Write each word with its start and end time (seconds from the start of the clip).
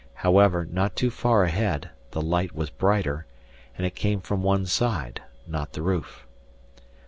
However, 0.25 0.65
not 0.65 0.95
too 0.95 1.11
far 1.11 1.43
ahead, 1.43 1.91
the 2.09 2.21
light 2.23 2.55
was 2.55 2.71
brighter, 2.71 3.27
and 3.77 3.85
it 3.85 3.93
came 3.93 4.19
from 4.19 4.41
one 4.41 4.65
side, 4.65 5.21
not 5.45 5.73
the 5.73 5.83
roof. 5.83 6.25